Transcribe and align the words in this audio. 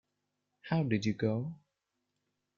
How 0.61 0.81
did 0.81 1.05
you 1.05 1.13
go? 1.13 1.57